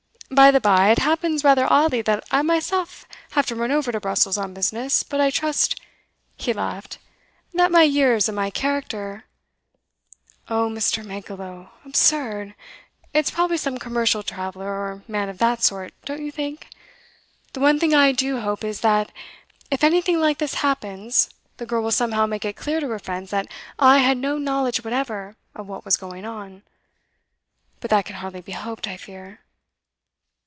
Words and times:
By 0.33 0.49
the 0.49 0.61
bye, 0.61 0.91
it 0.91 0.99
happens 0.99 1.43
rather 1.43 1.67
oddly 1.69 2.01
that 2.03 2.23
I 2.31 2.41
myself 2.41 3.05
have 3.31 3.45
to 3.47 3.55
run 3.55 3.69
over 3.69 3.91
to 3.91 3.99
Brussels 3.99 4.37
on 4.37 4.53
business; 4.53 5.03
but 5.03 5.19
I 5.19 5.29
trust' 5.29 5.77
he 6.37 6.53
laughed 6.53 6.99
'that 7.53 7.69
my 7.69 7.83
years 7.83 8.29
and 8.29 8.35
my 8.37 8.49
character' 8.49 9.25
'Oh, 10.49 10.69
Mr. 10.69 11.03
Mankelow, 11.05 11.71
absurd! 11.83 12.55
It's 13.13 13.29
probably 13.29 13.57
some 13.57 13.77
commercial 13.77 14.23
traveller, 14.23 14.67
or 14.69 15.03
man 15.05 15.27
of 15.27 15.37
that 15.39 15.63
sort, 15.63 15.93
don't 16.05 16.23
you 16.23 16.31
think? 16.31 16.69
The 17.51 17.59
one 17.59 17.77
thing 17.77 17.93
I 17.93 18.13
do 18.13 18.39
hope 18.39 18.63
is, 18.63 18.79
that, 18.79 19.11
if 19.69 19.83
anything 19.83 20.17
like 20.21 20.37
this 20.37 20.55
happens, 20.63 21.29
the 21.57 21.65
girl 21.65 21.83
will 21.83 21.91
somehow 21.91 22.25
make 22.25 22.45
it 22.45 22.55
clear 22.55 22.79
to 22.79 22.87
her 22.87 22.99
friends 22.99 23.31
that 23.31 23.47
I 23.77 23.97
had 23.97 24.17
no 24.17 24.37
knowledge 24.37 24.81
whatever 24.85 25.35
of 25.53 25.67
what 25.67 25.83
was 25.83 25.97
going 25.97 26.23
on. 26.23 26.63
But 27.81 27.89
that 27.89 28.05
can 28.05 28.15
hardly 28.15 28.39
be 28.41 28.53
hoped, 28.53 28.87
I 28.87 28.95
fear! 28.95 29.39